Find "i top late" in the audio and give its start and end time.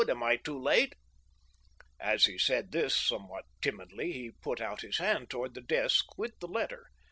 0.23-0.95